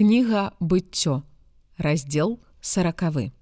[0.00, 1.24] Кніга быццё,
[1.76, 3.32] раздзел сорокавы.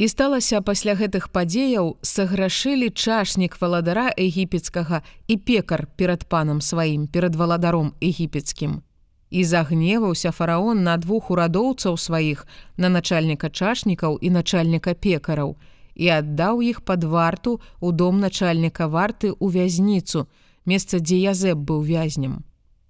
[0.00, 7.36] І сталася пасля гэтых падзеяў саграшылі чашнік валадара егіпецкага і пекар перад панам сваім перад
[7.36, 8.80] валадаром егіпецкім.
[9.28, 12.48] І загневаўся фараон на двух урадоўцаў сваіх
[12.80, 15.58] на начальніка чашнікаў і начальніка пекараў
[15.92, 20.24] і аддаў іх пад варту у дом начальніка варты ў вязніцу,
[20.64, 22.45] месца, дзе язэб быў вязнем.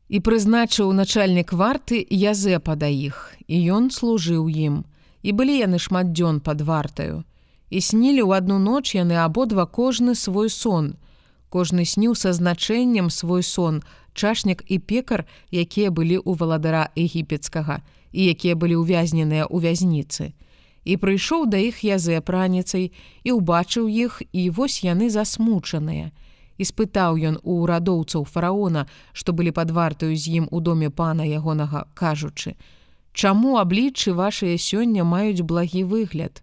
[0.08, 4.84] І прызначыў начальнік варты язэпа да іх, і ён служыў ім.
[5.26, 7.26] І былі яны шмат дзён пад вартаю.
[7.70, 10.94] І снілі ў адну ноч яны абодва кожны свой сон.
[11.50, 13.82] Кожны сніў са значэннем свой сон,
[14.14, 17.82] чашнік і пекар, якія былі ў валадара егіпецкага
[18.14, 20.38] і якія былі ўвязненыя ў вязніцы.
[20.86, 22.94] І прыйшоў да іх язэп раніцай
[23.26, 26.14] і ўбачыў іх, і вось яны засмучаныя
[26.58, 31.24] і спытаў ён у ўрадоўцаў фараона, што былі пад вартаю з ім у доме пана
[31.24, 32.56] ягонага, кажучы:
[33.12, 36.42] «Чаму абліччы вашыя сёння маюць благі выгляд?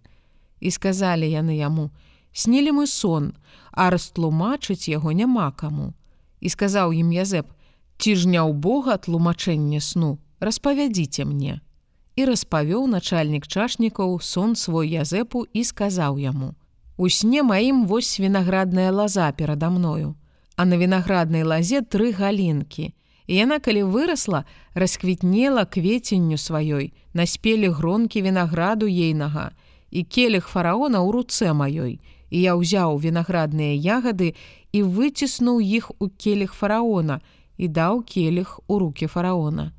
[0.60, 1.92] І сказалі яны яму:
[2.34, 3.34] «Снілі мы сон,
[3.72, 5.94] а растлумачыць яго няма каму.
[6.42, 7.46] І сказаў ім Язэп:
[8.02, 11.62] «Ці ж не ў Бога тлумачэнне сну, распавядзіце мне.
[12.16, 16.54] І распавёў начальнік чашнікаў сон свой Язэпу і сказаў яму:
[16.98, 20.16] «У сне маім вось вінаградная лаза перада мною,
[20.56, 22.94] а на вінаграднай лазе тры галінкі.
[23.28, 29.52] І яна, калі вырасла, расквітнела кветенню сваёй, наспелі гронкі вінаграду ейнага,
[29.90, 31.98] і келіх фараона ў руцэ маёй.
[32.30, 34.34] І я ўзяў вінаградныя ягады
[34.74, 37.22] і выціснуў іх у келіх фараона
[37.58, 39.74] і даў келіх у руки фараона.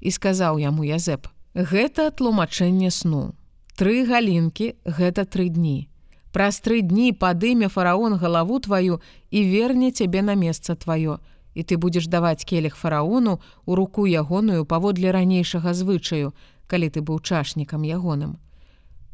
[0.00, 3.36] І сказаў яму Язэп: «Гэта тлумачэнне сну.
[3.76, 5.89] Тры галінкі гэта тры дні.
[6.32, 9.00] Праз тры дні падыме фараон галаву тваю
[9.30, 11.18] і верне цябе на месца тваё.
[11.54, 16.30] І ты будзеш даваць келіх фараону у руку ягоную паводле ранейшага звычаю,
[16.70, 18.38] калі ты быў чашнікам ягоным.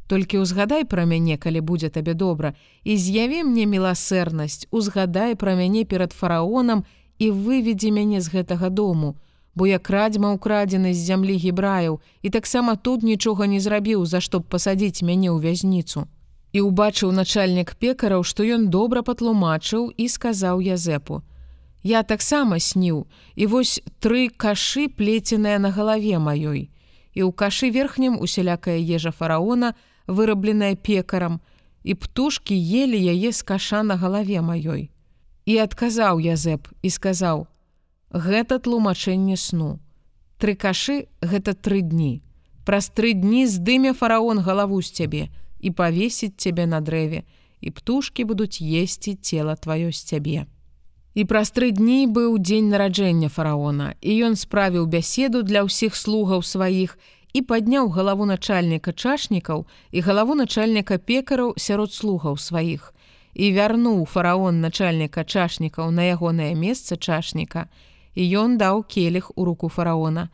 [0.07, 2.53] Толькі ўзгадай пра мяне, калі будзе табе добра,
[2.85, 6.85] і з'яві мне міласэрнасць, узгадай пра мяне перад фараонам
[7.19, 9.17] і выведзі мяне з гэтага дому,
[9.57, 14.45] бо я крадзьма украдзены з зямлі гібраяў і таксама тут нічога не зрабіў, за што
[14.45, 16.05] б пасадзіць мяне ў вязніцу
[16.57, 21.21] і ўбачыў начальнік пекараў, што ён добра патлумачыў і сказаў Язэпу:
[21.85, 23.05] «Я таксама сніў,
[23.37, 26.73] і вось тры кашы плеценыя на галаве маёй.
[27.13, 29.77] І ў кашы верхнім усялякая ежа фараона,
[30.09, 31.45] вырабленая пекарам,
[31.85, 34.89] і птушкі елі яе з каша на галаве маёй.
[35.45, 37.47] І адказаў Язэп і сказаў:
[38.27, 39.77] «Гэта тлумачэнне сну.
[40.41, 42.25] Тры кашы гэта тры дні.
[42.65, 45.29] Праз тры дні здыме фараон галаву з цябе,
[45.67, 47.27] і павесіць цябе на дрэве,
[47.61, 50.47] і птушки будуць есці цела тваё з цябе.
[51.19, 56.45] І праз тры дні быў дзень нараджэння фараона, і ён справіў бяседу для ўсіх слугаў
[56.47, 56.99] сваіх
[57.33, 62.93] і падняў галаву начальніка чашнікаў і галаву начальніка пекараў сярод слугаў сваіх.
[63.35, 67.67] І вярнуў фараон начальніка чашнікаў на ягонае месца чашніка,
[68.15, 70.29] і ён даў келіх у руку фараона,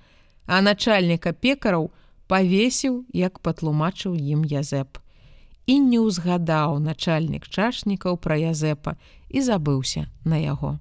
[0.46, 1.88] а начальніка пекараў
[2.26, 5.02] павесіў, як патлумачыў ім язэп
[5.66, 8.96] і не ўзгадаў начальнік чашнікаў пра Язэпа
[9.30, 10.78] і забыўся на яго.